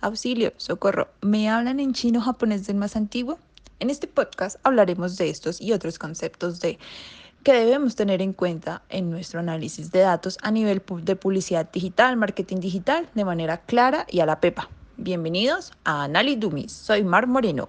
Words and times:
Auxilio, 0.00 0.52
socorro. 0.58 1.08
¿Me 1.22 1.48
hablan 1.48 1.80
en 1.80 1.94
chino 1.94 2.20
japonés 2.20 2.66
del 2.66 2.76
más 2.76 2.94
antiguo? 2.94 3.38
En 3.80 3.88
este 3.88 4.06
podcast 4.06 4.58
hablaremos 4.64 5.16
de 5.16 5.30
estos 5.30 5.62
y 5.62 5.72
otros 5.72 5.98
conceptos 5.98 6.60
de 6.60 6.78
que 7.42 7.54
debemos 7.54 7.96
tener 7.96 8.20
en 8.20 8.34
cuenta 8.34 8.82
en 8.90 9.08
nuestro 9.10 9.40
análisis 9.40 9.90
de 9.90 10.00
datos 10.00 10.36
a 10.42 10.50
nivel 10.50 10.82
de 11.02 11.16
publicidad 11.16 11.70
digital, 11.72 12.18
marketing 12.18 12.58
digital, 12.58 13.08
de 13.14 13.24
manera 13.24 13.58
clara 13.58 14.06
y 14.10 14.20
a 14.20 14.26
la 14.26 14.40
pepa. 14.40 14.68
Bienvenidos 14.98 15.72
a 15.84 16.04
Analidumis. 16.04 16.72
Soy 16.72 17.02
Mar 17.02 17.26
Moreno. 17.26 17.68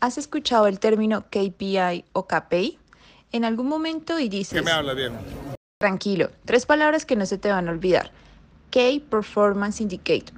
¿Has 0.00 0.18
escuchado 0.18 0.66
el 0.66 0.78
término 0.78 1.24
KPI 1.30 2.04
o 2.12 2.26
KPI? 2.26 2.78
En 3.32 3.44
algún 3.44 3.66
momento 3.66 4.18
y 4.18 4.28
dices... 4.28 4.58
¿Qué 4.58 4.62
me 4.62 4.70
habla, 4.70 4.92
bien? 4.92 5.14
Tranquilo, 5.80 6.30
tres 6.44 6.66
palabras 6.66 7.06
que 7.06 7.16
no 7.16 7.24
se 7.24 7.38
te 7.38 7.50
van 7.50 7.68
a 7.68 7.70
olvidar. 7.70 8.10
Key 8.70 9.00
Performance 9.00 9.80
Indicator. 9.80 10.34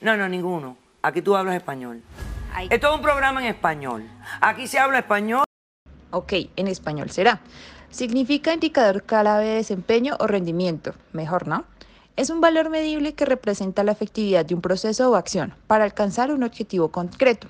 No, 0.00 0.16
no, 0.16 0.26
ninguno. 0.28 0.78
Aquí 1.02 1.20
tú 1.20 1.36
hablas 1.36 1.56
español. 1.56 2.02
Esto 2.70 2.88
es 2.88 2.94
un 2.94 3.02
programa 3.02 3.42
en 3.42 3.48
español. 3.48 4.08
Aquí 4.40 4.66
se 4.66 4.78
habla 4.78 5.00
español. 5.00 5.44
Ok, 6.10 6.32
en 6.56 6.66
español 6.66 7.10
será. 7.10 7.40
Significa 7.90 8.54
indicador 8.54 9.02
clave 9.02 9.44
de 9.44 9.54
desempeño 9.56 10.16
o 10.18 10.26
rendimiento. 10.26 10.94
Mejor, 11.12 11.46
¿no? 11.46 11.64
Es 12.16 12.30
un 12.30 12.40
valor 12.40 12.70
medible 12.70 13.12
que 13.12 13.26
representa 13.26 13.84
la 13.84 13.92
efectividad 13.92 14.46
de 14.46 14.54
un 14.54 14.62
proceso 14.62 15.10
o 15.10 15.16
acción 15.16 15.52
para 15.66 15.84
alcanzar 15.84 16.32
un 16.32 16.44
objetivo 16.44 16.88
concreto. 16.88 17.46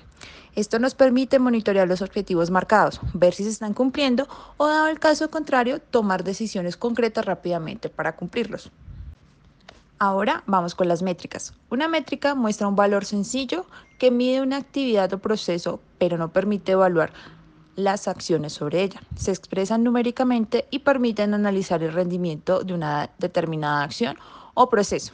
Esto 0.55 0.77
nos 0.77 0.93
permite 0.93 1.39
monitorear 1.39 1.87
los 1.87 2.01
objetivos 2.01 2.51
marcados, 2.51 2.99
ver 3.13 3.33
si 3.33 3.45
se 3.45 3.49
están 3.49 3.73
cumpliendo 3.73 4.27
o, 4.57 4.67
dado 4.67 4.87
el 4.89 4.99
caso 4.99 5.31
contrario, 5.31 5.79
tomar 5.79 6.25
decisiones 6.25 6.75
concretas 6.75 7.23
rápidamente 7.23 7.87
para 7.87 8.17
cumplirlos. 8.17 8.69
Ahora 9.99 10.43
vamos 10.47 10.75
con 10.75 10.89
las 10.89 11.01
métricas. 11.01 11.53
Una 11.69 11.87
métrica 11.87 12.35
muestra 12.35 12.67
un 12.67 12.75
valor 12.75 13.05
sencillo 13.05 13.67
que 13.97 14.11
mide 14.11 14.41
una 14.41 14.57
actividad 14.57 15.13
o 15.13 15.19
proceso, 15.19 15.79
pero 15.97 16.17
no 16.17 16.33
permite 16.33 16.73
evaluar 16.73 17.13
las 17.77 18.09
acciones 18.09 18.51
sobre 18.51 18.83
ella. 18.83 18.99
Se 19.15 19.31
expresan 19.31 19.83
numéricamente 19.83 20.65
y 20.71 20.79
permiten 20.79 21.33
analizar 21.33 21.83
el 21.83 21.93
rendimiento 21.93 22.63
de 22.63 22.73
una 22.73 23.11
determinada 23.17 23.83
acción 23.83 24.17
o 24.57 24.69
proceso. 24.69 25.13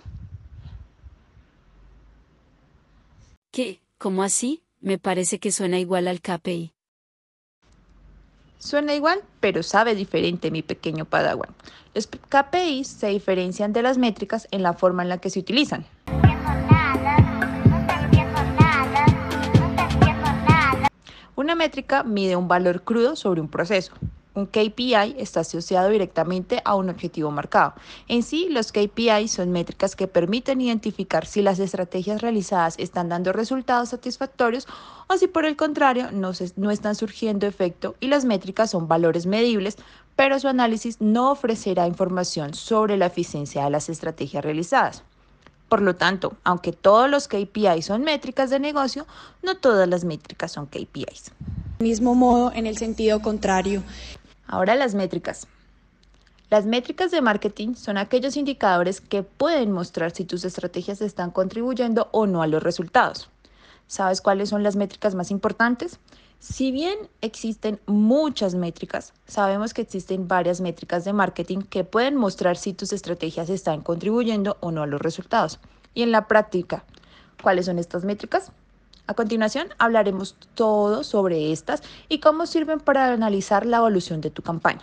¿Qué? 3.51 3.81
¿Cómo 3.97 4.23
así? 4.23 4.63
Me 4.79 4.97
parece 4.97 5.39
que 5.39 5.51
suena 5.51 5.79
igual 5.79 6.07
al 6.07 6.21
KPI. 6.21 6.73
Suena 8.57 8.95
igual, 8.95 9.19
pero 9.41 9.61
sabe 9.61 9.95
diferente, 9.95 10.49
mi 10.49 10.61
pequeño 10.61 11.03
Padawan. 11.03 11.49
Los 11.93 12.07
KPIs 12.07 12.87
se 12.87 13.07
diferencian 13.07 13.73
de 13.73 13.81
las 13.81 13.97
métricas 13.97 14.47
en 14.51 14.63
la 14.63 14.71
forma 14.71 15.03
en 15.03 15.09
la 15.09 15.17
que 15.17 15.29
se 15.29 15.39
utilizan. 15.39 15.85
Una 21.35 21.55
métrica 21.55 22.03
mide 22.03 22.37
un 22.37 22.47
valor 22.47 22.83
crudo 22.83 23.17
sobre 23.17 23.41
un 23.41 23.49
proceso. 23.49 23.91
Un 24.35 24.47
KPI 24.47 25.15
está 25.19 25.41
asociado 25.41 25.89
directamente 25.89 26.61
a 26.65 26.73
un 26.73 26.89
objetivo 26.89 27.29
marcado. 27.29 27.75
En 28.07 28.23
sí, 28.23 28.47
los 28.49 28.71
KPI 28.71 29.27
son 29.27 29.51
métricas 29.51 29.95
que 29.95 30.07
permiten 30.07 30.59
identificar 30.59 31.27
si 31.27 31.43
las 31.43 31.59
estrategias 31.59 32.21
realizadas 32.21 32.75
están 32.79 33.09
dando 33.09 33.31
resultados 33.31 33.89
satisfactorios 33.89 34.67
o 35.07 35.17
si 35.17 35.27
por 35.27 35.45
el 35.45 35.55
contrario 35.55 36.11
no, 36.11 36.31
no 36.55 36.71
están 36.71 36.95
surgiendo 36.95 37.45
efecto 37.45 37.95
y 37.99 38.07
las 38.07 38.25
métricas 38.25 38.71
son 38.71 38.87
valores 38.87 39.27
medibles, 39.27 39.77
pero 40.15 40.39
su 40.39 40.47
análisis 40.47 40.99
no 40.99 41.31
ofrecerá 41.31 41.85
información 41.85 42.55
sobre 42.55 42.97
la 42.97 43.05
eficiencia 43.05 43.63
de 43.63 43.69
las 43.69 43.87
estrategias 43.89 44.43
realizadas. 44.43 45.03
Por 45.69 45.81
lo 45.81 45.95
tanto, 45.95 46.37
aunque 46.43 46.71
todos 46.71 47.09
los 47.09 47.27
KPIs 47.27 47.85
son 47.85 48.03
métricas 48.03 48.49
de 48.49 48.59
negocio, 48.59 49.07
no 49.41 49.57
todas 49.57 49.87
las 49.87 50.03
métricas 50.03 50.51
son 50.51 50.67
KPIs. 50.67 51.31
Mismo 51.79 52.13
modo, 52.15 52.51
en 52.53 52.67
el 52.67 52.77
sentido 52.77 53.21
contrario. 53.21 53.81
Ahora 54.53 54.75
las 54.75 54.93
métricas. 54.93 55.47
Las 56.51 56.67
métricas 56.67 57.09
de 57.09 57.23
marketing 57.23 57.73
son 57.73 57.97
aquellos 57.97 58.37
indicadores 58.37 59.01
que 59.01 59.23
pueden 59.23 59.71
mostrar 59.71 60.11
si 60.11 60.25
tus 60.25 60.45
estrategias 60.45 61.01
están 61.01 61.31
contribuyendo 61.31 62.07
o 62.11 62.27
no 62.27 62.43
a 62.43 62.45
los 62.45 62.61
resultados. 62.61 63.31
¿Sabes 63.87 64.21
cuáles 64.21 64.49
son 64.49 64.61
las 64.61 64.75
métricas 64.75 65.15
más 65.15 65.31
importantes? 65.31 65.97
Si 66.37 66.71
bien 66.71 66.99
existen 67.21 67.79
muchas 67.87 68.53
métricas, 68.53 69.13
sabemos 69.25 69.73
que 69.73 69.81
existen 69.81 70.27
varias 70.27 70.61
métricas 70.61 71.03
de 71.03 71.13
marketing 71.13 71.61
que 71.61 71.83
pueden 71.83 72.15
mostrar 72.15 72.55
si 72.55 72.73
tus 72.73 72.93
estrategias 72.93 73.49
están 73.49 73.81
contribuyendo 73.81 74.57
o 74.59 74.69
no 74.69 74.83
a 74.83 74.87
los 74.87 75.01
resultados. 75.01 75.59
Y 75.95 76.03
en 76.03 76.11
la 76.11 76.27
práctica, 76.27 76.85
¿cuáles 77.41 77.65
son 77.65 77.79
estas 77.79 78.05
métricas? 78.05 78.51
A 79.05 79.15
continuación 79.15 79.67
hablaremos 79.79 80.37
todo 80.55 81.03
sobre 81.03 81.51
estas 81.51 81.83
y 82.07 82.19
cómo 82.19 82.45
sirven 82.45 82.79
para 82.79 83.11
analizar 83.11 83.65
la 83.65 83.77
evolución 83.77 84.21
de 84.21 84.29
tu 84.29 84.41
campaña. 84.41 84.81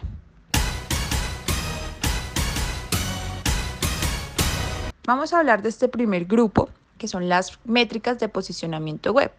Vamos 5.06 5.32
a 5.32 5.38
hablar 5.38 5.62
de 5.62 5.70
este 5.70 5.88
primer 5.88 6.26
grupo, 6.26 6.68
que 6.98 7.08
son 7.08 7.30
las 7.30 7.58
métricas 7.64 8.18
de 8.18 8.28
posicionamiento 8.28 9.12
web. 9.12 9.32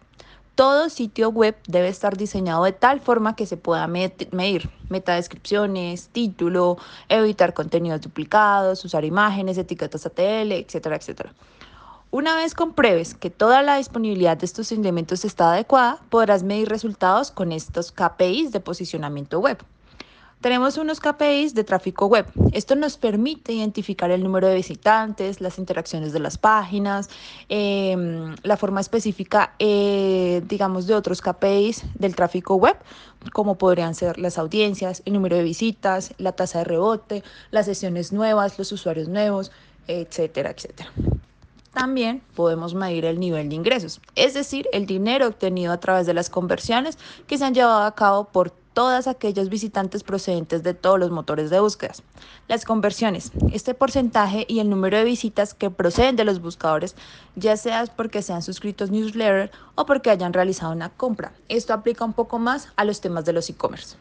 Todo 0.56 0.90
sitio 0.90 1.30
web 1.30 1.56
debe 1.68 1.88
estar 1.88 2.16
diseñado 2.16 2.64
de 2.64 2.72
tal 2.72 3.00
forma 3.00 3.36
que 3.36 3.46
se 3.46 3.56
pueda 3.56 3.86
medir 3.86 4.68
metadescripciones, 4.90 6.08
título, 6.08 6.76
evitar 7.08 7.54
contenidos 7.54 8.00
duplicados, 8.00 8.84
usar 8.84 9.04
imágenes, 9.04 9.56
etiquetas 9.56 10.04
ATL, 10.04 10.52
etcétera, 10.52 10.96
etcétera. 10.96 11.32
Una 12.14 12.36
vez 12.36 12.54
compruebes 12.54 13.14
que 13.14 13.30
toda 13.30 13.62
la 13.62 13.78
disponibilidad 13.78 14.36
de 14.36 14.44
estos 14.44 14.70
elementos 14.70 15.24
está 15.24 15.50
adecuada, 15.54 15.98
podrás 16.10 16.42
medir 16.42 16.68
resultados 16.68 17.30
con 17.30 17.52
estos 17.52 17.90
KPIs 17.90 18.52
de 18.52 18.60
posicionamiento 18.60 19.40
web. 19.40 19.56
Tenemos 20.42 20.76
unos 20.76 21.00
KPIs 21.00 21.54
de 21.54 21.64
tráfico 21.64 22.04
web. 22.08 22.26
Esto 22.52 22.76
nos 22.76 22.98
permite 22.98 23.54
identificar 23.54 24.10
el 24.10 24.22
número 24.22 24.46
de 24.46 24.56
visitantes, 24.56 25.40
las 25.40 25.58
interacciones 25.58 26.12
de 26.12 26.18
las 26.18 26.36
páginas, 26.36 27.08
em, 27.48 28.36
la 28.42 28.58
forma 28.58 28.82
específica, 28.82 29.54
eh, 29.58 30.42
digamos, 30.46 30.86
de 30.86 30.94
otros 30.94 31.22
KPIs 31.22 31.82
del 31.94 32.14
tráfico 32.14 32.56
web, 32.56 32.76
como 33.32 33.56
podrían 33.56 33.94
ser 33.94 34.18
las 34.18 34.36
audiencias, 34.36 35.00
el 35.06 35.14
número 35.14 35.36
de 35.36 35.44
visitas, 35.44 36.12
la 36.18 36.32
tasa 36.32 36.58
de 36.58 36.64
rebote, 36.64 37.22
las 37.50 37.64
sesiones 37.64 38.12
nuevas, 38.12 38.58
los 38.58 38.70
usuarios 38.70 39.08
nuevos, 39.08 39.50
etcétera, 39.86 40.50
etcétera. 40.50 40.92
También 41.72 42.22
podemos 42.34 42.74
medir 42.74 43.06
el 43.06 43.18
nivel 43.18 43.48
de 43.48 43.54
ingresos, 43.54 44.00
es 44.14 44.34
decir, 44.34 44.68
el 44.72 44.84
dinero 44.84 45.26
obtenido 45.26 45.72
a 45.72 45.80
través 45.80 46.06
de 46.06 46.12
las 46.12 46.28
conversiones 46.28 46.98
que 47.26 47.38
se 47.38 47.46
han 47.46 47.54
llevado 47.54 47.84
a 47.84 47.94
cabo 47.94 48.24
por 48.24 48.50
todas 48.50 49.06
aquellos 49.06 49.48
visitantes 49.48 50.02
procedentes 50.02 50.62
de 50.62 50.74
todos 50.74 50.98
los 50.98 51.10
motores 51.10 51.48
de 51.48 51.60
búsquedas. 51.60 52.02
Las 52.46 52.66
conversiones, 52.66 53.32
este 53.52 53.72
porcentaje 53.72 54.44
y 54.48 54.60
el 54.60 54.68
número 54.68 54.98
de 54.98 55.04
visitas 55.04 55.54
que 55.54 55.70
proceden 55.70 56.16
de 56.16 56.24
los 56.24 56.42
buscadores, 56.42 56.94
ya 57.36 57.56
sea 57.56 57.86
porque 57.96 58.20
sean 58.20 58.42
suscritos 58.42 58.90
newsletter 58.90 59.50
o 59.74 59.86
porque 59.86 60.10
hayan 60.10 60.34
realizado 60.34 60.72
una 60.72 60.90
compra. 60.90 61.32
Esto 61.48 61.72
aplica 61.72 62.04
un 62.04 62.12
poco 62.12 62.38
más 62.38 62.68
a 62.76 62.84
los 62.84 63.00
temas 63.00 63.24
de 63.24 63.32
los 63.32 63.48
e-commerce. 63.48 63.96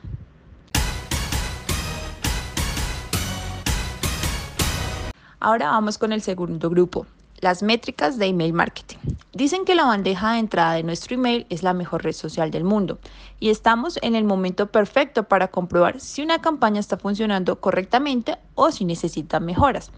Ahora 5.40 5.72
vamos 5.72 5.98
con 5.98 6.12
el 6.12 6.22
segundo 6.22 6.70
grupo, 6.70 7.08
las 7.42 7.64
métricas 7.64 8.18
de 8.18 8.28
email 8.28 8.54
marketing. 8.54 8.98
Dicen 9.34 9.66
que 9.66 9.76
la 9.76 9.86
bandeja 9.86 10.34
de 10.34 10.40
entrada 10.40 10.74
de 10.74 10.84
nuestro 10.84 11.16
email 11.16 11.48
es 11.50 11.64
la 11.64 11.74
mejor 11.74 12.04
red 12.04 12.14
social 12.14 12.52
del 12.52 12.64
mundo 12.64 13.00
y 13.40 13.50
estamos 13.50 13.98
en 14.04 14.16
el 14.16 14.24
momento 14.24 14.68
perfecto 14.68 15.24
para 15.24 15.50
comprobar 15.50 16.00
si 16.00 16.22
una 16.22 16.40
campaña 16.40 16.80
está 16.80 16.98
funcionando 16.98 17.60
correctamente 17.60 18.38
o 18.54 18.72
si 18.72 18.86
necesita 18.86 19.40
mejoras. 19.40 19.92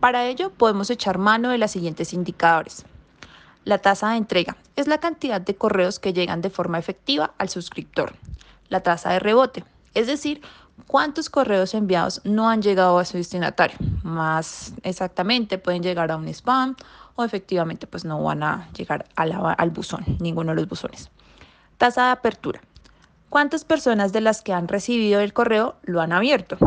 Para 0.00 0.26
ello 0.26 0.50
podemos 0.50 0.90
echar 0.90 1.16
mano 1.16 1.48
de 1.48 1.58
los 1.58 1.70
siguientes 1.70 2.12
indicadores. 2.12 2.84
La 3.64 3.78
tasa 3.78 4.10
de 4.10 4.16
entrega 4.18 4.56
es 4.76 4.86
la 4.86 4.98
cantidad 4.98 5.40
de 5.40 5.54
correos 5.54 5.98
que 5.98 6.12
llegan 6.12 6.42
de 6.42 6.50
forma 6.50 6.78
efectiva 6.78 7.32
al 7.38 7.48
suscriptor. 7.48 8.14
La 8.68 8.82
tasa 8.82 9.12
de 9.12 9.20
rebote, 9.20 9.64
es 9.94 10.06
decir, 10.06 10.42
cuántos 10.86 11.30
correos 11.30 11.74
enviados 11.74 12.20
no 12.24 12.48
han 12.48 12.62
llegado 12.62 12.98
a 12.98 13.04
su 13.04 13.16
destinatario. 13.16 13.76
Más 14.02 14.74
exactamente, 14.82 15.58
pueden 15.58 15.82
llegar 15.82 16.10
a 16.10 16.16
un 16.16 16.28
spam 16.28 16.76
o 17.14 17.24
efectivamente 17.24 17.86
pues 17.86 18.04
no 18.04 18.22
van 18.22 18.42
a 18.42 18.68
llegar 18.76 19.06
al 19.16 19.70
buzón, 19.70 20.04
ninguno 20.20 20.52
de 20.52 20.56
los 20.56 20.68
buzones. 20.68 21.10
Tasa 21.78 22.06
de 22.06 22.10
apertura. 22.12 22.60
¿Cuántas 23.28 23.64
personas 23.64 24.12
de 24.12 24.20
las 24.20 24.42
que 24.42 24.52
han 24.52 24.68
recibido 24.68 25.20
el 25.20 25.32
correo 25.32 25.76
lo 25.82 26.00
han 26.00 26.12
abierto? 26.12 26.58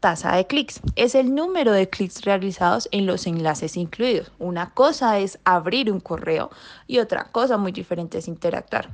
Tasa 0.00 0.34
de 0.34 0.46
clics. 0.46 0.80
Es 0.96 1.14
el 1.14 1.34
número 1.34 1.72
de 1.72 1.88
clics 1.88 2.22
realizados 2.22 2.88
en 2.90 3.06
los 3.06 3.26
enlaces 3.26 3.76
incluidos. 3.76 4.32
Una 4.38 4.70
cosa 4.70 5.18
es 5.18 5.38
abrir 5.44 5.92
un 5.92 6.00
correo 6.00 6.50
y 6.86 6.98
otra 6.98 7.24
cosa 7.30 7.58
muy 7.58 7.72
diferente 7.72 8.18
es 8.18 8.26
interactuar. 8.26 8.88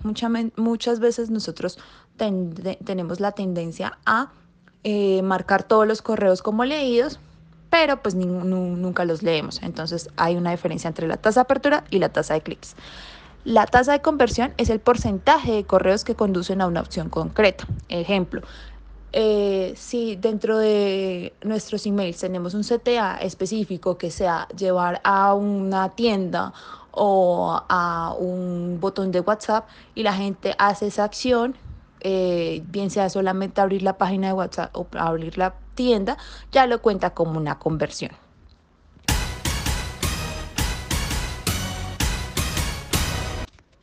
muchas 0.57 1.01
veces 1.01 1.31
nosotros 1.31 1.79
tenemos 2.17 3.21
la 3.21 3.33
tendencia 3.33 3.99
a 4.05 4.33
eh, 4.85 5.23
marcar 5.23 5.63
todos 5.63 5.87
los 5.87 6.03
correos 6.03 6.43
como 6.43 6.65
leídos, 6.65 7.19
pero 7.71 8.03
pues 8.03 8.15
nunca 8.15 9.05
los 9.05 9.23
leemos. 9.23 9.63
Entonces 9.63 10.11
hay 10.17 10.37
una 10.37 10.51
diferencia 10.51 10.89
entre 10.89 11.07
la 11.07 11.17
tasa 11.17 11.41
de 11.41 11.43
apertura 11.43 11.85
y 11.91 11.99
la 11.99 12.09
tasa 12.09 12.35
de 12.35 12.43
clics. 12.43 12.77
La 13.45 13.65
tasa 13.67 13.93
de 13.93 14.01
conversión 14.01 14.53
es 14.57 14.71
el 14.71 14.81
porcentaje 14.81 15.53
de 15.53 15.65
correos 15.65 16.03
que 16.03 16.17
conducen 16.17 16.61
a 16.61 16.67
una 16.67 16.81
opción 16.81 17.11
concreta. 17.11 17.65
Ejemplo, 17.89 18.43
eh, 19.19 19.73
si 19.77 20.15
dentro 20.17 20.59
de 20.59 21.33
nuestros 21.43 21.87
emails 21.87 22.19
tenemos 22.19 22.53
un 22.53 22.63
CTA 22.63 23.17
específico 23.17 23.97
que 23.97 24.11
sea 24.11 24.47
llevar 24.49 25.01
a 25.05 25.33
una 25.33 25.89
tienda 25.95 26.53
o 26.91 27.59
a 27.67 28.15
un 28.19 28.77
botón 28.79 29.13
de 29.13 29.21
WhatsApp 29.21 29.67
y 29.95 30.03
la 30.03 30.13
gente 30.13 30.55
hace 30.59 30.89
esa 30.89 31.05
acción, 31.05 31.57
eh, 32.01 32.63
bien 32.67 32.91
sea 32.91 33.09
solamente 33.09 33.63
abrir 33.63 33.83
la 33.83 33.97
página 33.97 34.27
de 34.27 34.33
WhatsApp 34.35 34.77
o 34.77 34.87
abrir 34.99 35.39
la 35.39 35.55
tienda, 35.75 36.19
ya 36.53 36.67
lo 36.67 36.83
cuenta 36.83 37.15
como 37.15 37.39
una 37.39 37.59
conversión. 37.59 38.13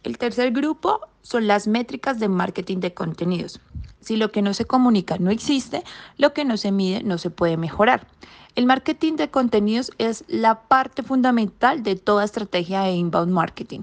El 0.04 0.20
tercer 0.20 0.52
grupo 0.52 1.00
son 1.24 1.48
las 1.48 1.68
métricas 1.68 2.20
de 2.20 2.30
marketing 2.30 2.82
de 2.82 2.94
contenidos. 2.94 3.60
Si 4.04 4.18
lo 4.18 4.34
que 4.34 4.42
no 4.42 4.54
se 4.54 4.66
comunica 4.66 5.18
no 5.18 5.32
existe, 5.32 5.82
lo 6.18 6.34
que 6.34 6.44
no 6.44 6.58
se 6.58 6.74
mide 6.74 7.04
no 7.04 7.18
se 7.18 7.30
puede 7.30 7.56
mejorar. 7.56 8.06
El 8.54 8.66
marketing 8.66 9.14
de 9.14 9.32
contenidos 9.32 9.92
es 9.98 10.26
la 10.28 10.64
parte 10.64 11.04
fundamental 11.04 11.84
de 11.84 11.96
toda 11.96 12.26
estrategia 12.26 12.82
de 12.82 12.92
inbound 12.92 13.32
marketing. 13.32 13.80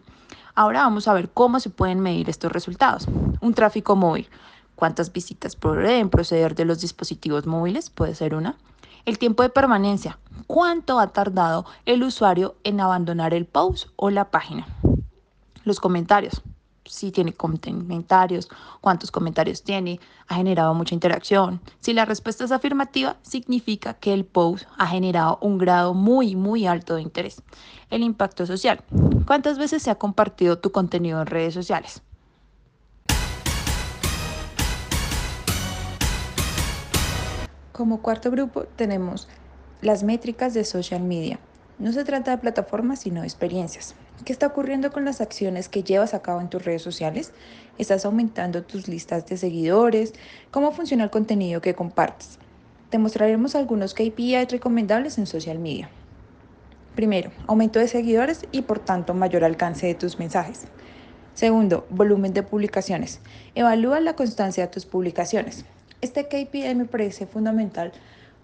Ahora 0.55 0.83
vamos 0.83 1.09
a 1.09 1.15
ver 1.15 1.31
cómo 1.31 1.59
se 1.59 1.71
pueden 1.71 2.01
medir 2.01 2.29
estos 2.29 2.53
resultados. 2.53 3.09
Un 3.41 3.55
tráfico 3.55 3.97
móvil. 3.97 4.29
¿Cuántas 4.75 5.11
visitas 5.11 5.57
pueden 5.57 6.11
proceder 6.11 6.55
de 6.55 6.67
los 6.67 6.83
dispositivos 6.83 7.47
móviles? 7.47 7.89
Puede 7.89 8.15
ser 8.15 8.35
una. 8.35 8.57
El 9.07 9.19
tiempo 9.19 9.43
de 9.43 9.49
permanencia. 9.49 10.19
¿Cuánto 10.47 11.01
ha 11.01 11.15
tardado 11.15 11.65
el 11.87 12.03
usuario 12.03 12.57
en 12.63 12.81
abandonar 12.81 13.33
el 13.33 13.47
post 13.47 13.89
o 13.97 14.11
la 14.11 14.31
página? 14.31 14.67
Los 15.65 15.81
comentarios 15.81 16.43
si 16.85 17.13
tiene 17.13 17.33
comentarios, 17.33 18.49
cuántos 18.81 19.11
comentarios 19.11 19.63
tiene, 19.63 20.01
ha 20.29 20.37
generado 20.37 20.75
mucha 20.75 20.95
interacción. 20.95 21.61
Si 21.81 21.93
la 21.93 22.05
respuesta 22.05 22.45
es 22.45 22.53
afirmativa, 22.53 23.17
significa 23.23 23.95
que 23.95 24.13
el 24.13 24.25
post 24.25 24.67
ha 24.79 24.87
generado 24.87 25.39
un 25.41 25.59
grado 25.59 25.95
muy, 25.95 26.37
muy 26.37 26.67
alto 26.67 26.95
de 26.95 27.03
interés. 27.03 27.43
El 27.91 28.03
impacto 28.03 28.47
social. 28.47 28.83
¿Cuántas 29.27 29.59
veces 29.59 29.83
se 29.83 29.91
ha 29.91 29.97
compartido 29.97 30.59
tu 30.59 30.73
contenido 30.73 31.21
en 31.21 31.27
redes 31.27 31.55
sociales? 31.55 32.03
Como 37.73 38.03
cuarto 38.03 38.31
grupo 38.31 38.65
tenemos 38.65 39.29
las 39.81 40.03
métricas 40.03 40.53
de 40.53 40.65
social 40.65 41.03
media. 41.03 41.39
No 41.79 41.93
se 41.93 42.05
trata 42.05 42.33
de 42.33 42.39
plataformas, 42.39 43.01
sino 43.01 43.23
de 43.23 43.27
experiencias. 43.27 43.95
¿Qué 44.25 44.35
está 44.35 44.49
ocurriendo 44.49 44.93
con 44.93 45.07
las 45.07 45.23
acciones 45.23 45.71
que 45.71 45.83
llevas 45.83 46.13
a 46.13 46.21
cabo 46.21 46.43
en 46.43 46.51
tus 46.51 46.63
redes 46.63 46.83
sociales? 46.83 47.33
¿Estás 47.79 48.05
aumentando 48.05 48.63
tus 48.63 48.87
listas 48.87 49.27
de 49.27 49.39
seguidores? 49.39 50.13
¿Cómo 50.51 50.73
funciona 50.73 51.05
el 51.05 51.11
contenido 51.11 51.63
que 51.63 51.75
compartes? 51.75 52.39
Te 52.91 52.99
mostraremos 52.99 53.55
algunos 53.55 53.95
KPIs 53.95 54.51
recomendables 54.51 55.17
en 55.17 55.27
social 55.27 55.59
media. 55.59 55.89
Primero, 56.95 57.31
aumento 57.47 57.79
de 57.79 57.89
seguidores 57.89 58.47
y 58.53 58.63
por 58.63 58.79
tanto 58.79 59.15
mayor 59.15 59.43
alcance 59.43 59.87
de 59.87 59.95
tus 59.95 60.19
mensajes. 60.19 60.65
Segundo, 61.33 61.87
volumen 61.89 62.35
de 62.35 62.43
publicaciones. 62.43 63.21
Evalúa 63.55 64.01
la 64.01 64.17
constancia 64.17 64.67
de 64.67 64.73
tus 64.73 64.85
publicaciones. 64.85 65.65
Este 66.03 66.29
KPI 66.29 66.75
me 66.75 66.85
parece 66.85 67.27
fundamental 67.27 67.93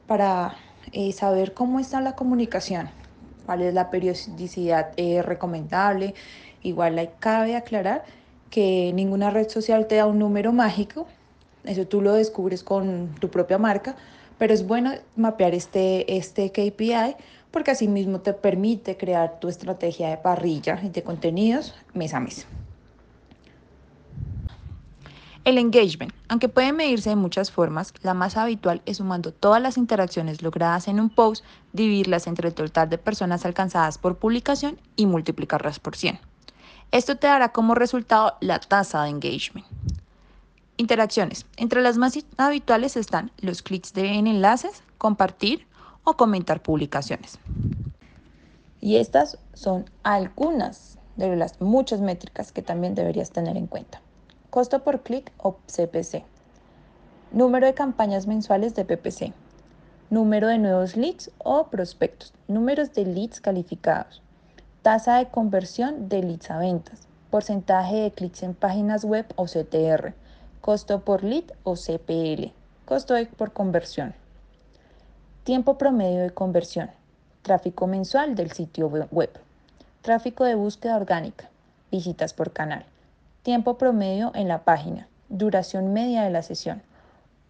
para 0.06 0.54
eh, 0.92 1.12
saber 1.12 1.52
cómo 1.52 1.80
está 1.80 2.00
la 2.00 2.14
comunicación 2.14 2.88
cuál 3.46 3.62
es 3.62 3.72
la 3.72 3.88
periodicidad 3.88 4.90
eh, 4.96 5.22
recomendable. 5.22 6.14
Igual 6.62 7.10
cabe 7.20 7.56
aclarar 7.56 8.04
que 8.50 8.92
ninguna 8.92 9.30
red 9.30 9.48
social 9.48 9.86
te 9.86 9.96
da 9.96 10.06
un 10.06 10.18
número 10.18 10.52
mágico, 10.52 11.06
eso 11.64 11.86
tú 11.86 12.00
lo 12.00 12.12
descubres 12.14 12.62
con 12.62 13.14
tu 13.20 13.30
propia 13.30 13.58
marca, 13.58 13.96
pero 14.38 14.52
es 14.52 14.66
bueno 14.66 14.92
mapear 15.16 15.54
este, 15.54 16.16
este 16.16 16.50
KPI 16.50 17.16
porque 17.50 17.70
así 17.70 17.88
mismo 17.88 18.20
te 18.20 18.34
permite 18.34 18.96
crear 18.96 19.40
tu 19.40 19.48
estrategia 19.48 20.10
de 20.10 20.18
parrilla 20.18 20.78
y 20.82 20.90
de 20.90 21.02
contenidos 21.02 21.74
mes 21.94 22.12
a 22.12 22.20
mes. 22.20 22.46
El 25.46 25.58
engagement, 25.58 26.12
aunque 26.26 26.48
puede 26.48 26.72
medirse 26.72 27.10
de 27.10 27.14
muchas 27.14 27.52
formas, 27.52 27.94
la 28.02 28.14
más 28.14 28.36
habitual 28.36 28.82
es 28.84 28.96
sumando 28.96 29.32
todas 29.32 29.62
las 29.62 29.76
interacciones 29.78 30.42
logradas 30.42 30.88
en 30.88 30.98
un 30.98 31.08
post, 31.08 31.44
dividirlas 31.72 32.26
entre 32.26 32.48
el 32.48 32.54
total 32.54 32.90
de 32.90 32.98
personas 32.98 33.44
alcanzadas 33.44 33.96
por 33.96 34.18
publicación 34.18 34.76
y 34.96 35.06
multiplicarlas 35.06 35.78
por 35.78 35.94
100. 35.94 36.18
Esto 36.90 37.16
te 37.16 37.28
dará 37.28 37.52
como 37.52 37.76
resultado 37.76 38.36
la 38.40 38.58
tasa 38.58 39.04
de 39.04 39.10
engagement. 39.10 39.64
Interacciones. 40.78 41.46
Entre 41.56 41.80
las 41.80 41.96
más 41.96 42.18
habituales 42.38 42.96
están 42.96 43.30
los 43.38 43.62
clics 43.62 43.92
en 43.94 44.26
enlaces, 44.26 44.82
compartir 44.98 45.64
o 46.02 46.16
comentar 46.16 46.60
publicaciones. 46.60 47.38
Y 48.80 48.96
estas 48.96 49.38
son 49.54 49.88
algunas 50.02 50.98
de 51.14 51.36
las 51.36 51.60
muchas 51.60 52.00
métricas 52.00 52.50
que 52.50 52.62
también 52.62 52.96
deberías 52.96 53.30
tener 53.30 53.56
en 53.56 53.68
cuenta 53.68 54.00
costo 54.56 54.82
por 54.82 55.02
clic 55.02 55.30
o 55.36 55.58
CPC, 55.66 56.24
número 57.30 57.66
de 57.66 57.74
campañas 57.74 58.26
mensuales 58.26 58.74
de 58.74 58.86
PPC, 58.86 59.34
número 60.08 60.48
de 60.48 60.56
nuevos 60.56 60.96
leads 60.96 61.30
o 61.36 61.66
prospectos, 61.66 62.32
números 62.48 62.94
de 62.94 63.04
leads 63.04 63.42
calificados, 63.42 64.22
tasa 64.80 65.18
de 65.18 65.28
conversión 65.28 66.08
de 66.08 66.22
leads 66.22 66.50
a 66.50 66.56
ventas, 66.56 67.06
porcentaje 67.30 67.96
de 67.96 68.10
clics 68.12 68.42
en 68.44 68.54
páginas 68.54 69.04
web 69.04 69.26
o 69.36 69.44
CTR, 69.44 70.14
costo 70.62 71.04
por 71.04 71.22
lead 71.22 71.52
o 71.62 71.76
CPL, 71.76 72.50
costo 72.86 73.14
por 73.36 73.52
conversión, 73.52 74.14
tiempo 75.44 75.76
promedio 75.76 76.22
de 76.22 76.30
conversión, 76.30 76.90
tráfico 77.42 77.86
mensual 77.86 78.34
del 78.34 78.52
sitio 78.52 78.88
web, 78.88 79.38
tráfico 80.00 80.44
de 80.44 80.54
búsqueda 80.54 80.96
orgánica, 80.96 81.50
visitas 81.90 82.32
por 82.32 82.54
canal, 82.54 82.86
Tiempo 83.46 83.78
promedio 83.78 84.32
en 84.34 84.48
la 84.48 84.64
página. 84.64 85.06
Duración 85.28 85.92
media 85.92 86.24
de 86.24 86.30
la 86.30 86.42
sesión. 86.42 86.82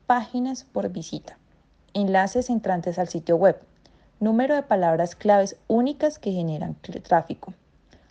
Páginas 0.06 0.64
por 0.64 0.90
visita. 0.90 1.38
Enlaces 1.94 2.50
entrantes 2.50 2.98
al 2.98 3.08
sitio 3.08 3.36
web. 3.36 3.58
Número 4.20 4.54
de 4.54 4.62
palabras 4.62 5.16
claves 5.16 5.56
únicas 5.68 6.18
que 6.18 6.32
generan 6.32 6.74
tráfico. 7.02 7.54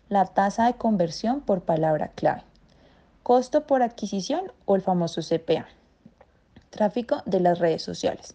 La 0.10 0.26
tasa 0.26 0.66
de 0.66 0.74
conversión 0.74 1.42
por 1.42 1.62
palabra 1.62 2.08
clave. 2.08 2.42
Costo 3.22 3.68
por 3.68 3.84
adquisición 3.84 4.52
o 4.66 4.76
el 4.76 4.82
famoso 4.82 5.22
CPA. 5.22 5.68
Tráfico 6.72 7.22
de 7.28 7.40
las 7.40 7.60
redes 7.60 7.84
sociales. 7.84 8.34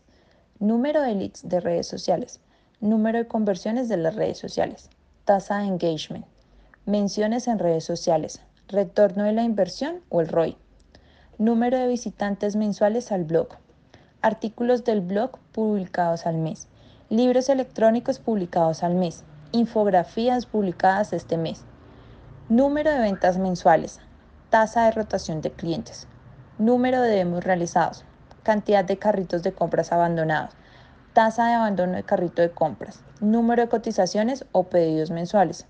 Número 0.60 1.02
de 1.02 1.16
leads 1.16 1.48
de 1.48 1.58
redes 1.58 1.88
sociales. 1.88 2.38
Número 2.78 3.18
de 3.18 3.26
conversiones 3.26 3.88
de 3.88 3.96
las 3.96 4.14
redes 4.14 4.38
sociales. 4.38 4.90
Tasa 5.24 5.58
de 5.58 5.66
engagement. 5.66 6.24
Menciones 6.86 7.48
en 7.48 7.58
redes 7.58 7.82
sociales 7.82 8.40
retorno 8.70 9.24
de 9.24 9.32
la 9.32 9.42
inversión 9.42 10.00
o 10.10 10.20
el 10.20 10.28
ROI, 10.28 10.56
número 11.38 11.76
de 11.76 11.88
visitantes 11.88 12.54
mensuales 12.54 13.10
al 13.10 13.24
blog, 13.24 13.48
artículos 14.22 14.84
del 14.84 15.00
blog 15.00 15.38
publicados 15.52 16.24
al 16.24 16.36
mes, 16.36 16.68
libros 17.08 17.48
electrónicos 17.48 18.20
publicados 18.20 18.84
al 18.84 18.94
mes, 18.94 19.24
infografías 19.50 20.46
publicadas 20.46 21.12
este 21.12 21.36
mes, 21.36 21.64
número 22.48 22.92
de 22.92 23.00
ventas 23.00 23.38
mensuales, 23.38 23.98
tasa 24.50 24.84
de 24.84 24.92
rotación 24.92 25.40
de 25.40 25.50
clientes, 25.50 26.06
número 26.58 27.02
de 27.02 27.10
demos 27.10 27.42
realizados, 27.42 28.04
cantidad 28.44 28.84
de 28.84 28.98
carritos 28.98 29.42
de 29.42 29.52
compras 29.52 29.90
abandonados, 29.90 30.54
tasa 31.12 31.48
de 31.48 31.54
abandono 31.54 31.94
de 31.94 32.04
carrito 32.04 32.40
de 32.40 32.52
compras, 32.52 33.02
número 33.20 33.62
de 33.62 33.68
cotizaciones 33.68 34.44
o 34.52 34.64
pedidos 34.64 35.10
mensuales, 35.10 35.66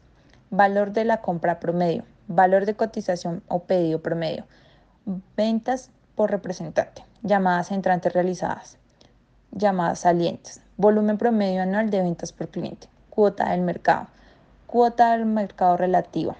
valor 0.50 0.92
de 0.92 1.06
la 1.06 1.22
compra 1.22 1.60
promedio, 1.60 2.04
valor 2.30 2.64
de 2.64 2.74
cotización 2.74 3.42
o 3.48 3.64
pedido 3.64 4.00
promedio, 4.00 4.46
ventas 5.36 5.90
por 6.14 6.30
representante, 6.30 7.04
llamadas 7.22 7.72
entrantes 7.72 8.12
realizadas, 8.12 8.78
llamadas 9.50 10.00
salientes, 10.00 10.62
volumen 10.76 11.18
promedio 11.18 11.62
anual 11.62 11.90
de 11.90 12.00
ventas 12.02 12.32
por 12.32 12.48
cliente, 12.48 12.88
cuota 13.10 13.50
del 13.50 13.62
mercado, 13.62 14.06
cuota 14.68 15.10
del 15.10 15.26
mercado 15.26 15.76
relativa. 15.76 16.36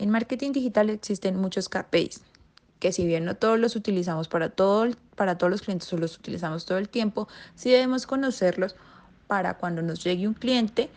En 0.00 0.10
marketing 0.10 0.52
digital 0.52 0.90
existen 0.90 1.40
muchos 1.40 1.68
KPIs, 1.68 2.22
que 2.78 2.92
si 2.92 3.06
bien 3.06 3.24
no 3.24 3.34
todos 3.34 3.58
los 3.58 3.76
utilizamos 3.76 4.28
para, 4.28 4.50
todo, 4.50 4.88
para 5.16 5.38
todos 5.38 5.50
los 5.50 5.62
clientes 5.62 5.92
o 5.92 5.96
los 5.96 6.16
utilizamos 6.16 6.64
todo 6.64 6.78
el 6.78 6.88
tiempo, 6.88 7.28
sí 7.54 7.70
debemos 7.70 8.06
conocerlos 8.06 8.76
para 9.26 9.54
cuando 9.54 9.82
nos 9.82 10.02
llegue 10.02 10.26
un 10.26 10.34
cliente 10.34 10.90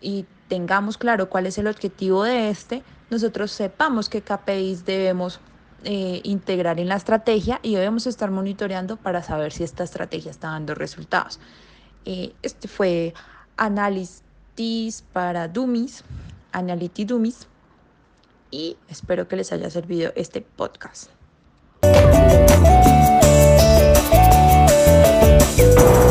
y 0.00 0.26
tengamos 0.48 0.98
claro 0.98 1.28
cuál 1.28 1.46
es 1.46 1.58
el 1.58 1.66
objetivo 1.66 2.24
de 2.24 2.50
este, 2.50 2.82
nosotros 3.10 3.50
sepamos 3.50 4.08
qué 4.08 4.22
KPIs 4.22 4.84
debemos 4.84 5.40
eh, 5.84 6.20
integrar 6.24 6.80
en 6.80 6.88
la 6.88 6.96
estrategia 6.96 7.60
y 7.62 7.74
debemos 7.74 8.06
estar 8.06 8.30
monitoreando 8.30 8.96
para 8.96 9.22
saber 9.22 9.52
si 9.52 9.64
esta 9.64 9.84
estrategia 9.84 10.30
está 10.30 10.48
dando 10.48 10.74
resultados. 10.74 11.38
Eh, 12.04 12.32
este 12.42 12.68
fue 12.68 13.14
Analytics 13.56 15.02
para 15.12 15.48
Dummies, 15.48 16.04
Analytics 16.52 17.08
Dummies, 17.08 17.48
y 18.50 18.76
espero 18.88 19.28
que 19.28 19.36
les 19.36 19.52
haya 19.52 19.70
servido 19.70 20.12
este 20.16 20.40
podcast. 20.40 21.17
you 25.58 26.07